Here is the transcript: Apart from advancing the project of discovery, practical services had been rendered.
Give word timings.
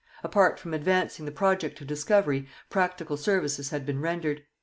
Apart 0.23 0.57
from 0.59 0.73
advancing 0.73 1.25
the 1.25 1.31
project 1.31 1.79
of 1.79 1.85
discovery, 1.85 2.47
practical 2.71 3.17
services 3.17 3.69
had 3.69 3.85
been 3.85 4.01
rendered. 4.01 4.41